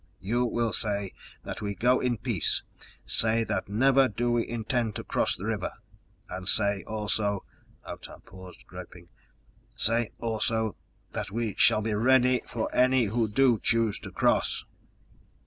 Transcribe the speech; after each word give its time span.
You 0.19 0.45
will 0.45 0.73
say 0.73 1.13
that 1.43 1.61
we 1.61 1.75
go 1.75 1.99
in 1.99 2.17
peace. 2.17 2.63
Say 3.05 3.43
that 3.43 3.69
never 3.69 4.07
do 4.07 4.31
we 4.31 4.47
intend 4.47 4.95
to 4.95 5.03
cross 5.03 5.35
the 5.35 5.45
river. 5.45 5.73
And 6.27 6.49
say 6.49 6.83
also" 6.87 7.45
Otah 7.85 8.17
paused, 8.25 8.65
groping 8.65 9.09
"say 9.75 10.09
also 10.19 10.75
that 11.13 11.29
we 11.29 11.53
shall 11.55 11.83
be 11.83 11.93
ready 11.93 12.41
for 12.47 12.73
any 12.73 13.03
who 13.03 13.27
do 13.27 13.59
choose 13.61 13.99
to 13.99 14.09
cross!" 14.11 14.65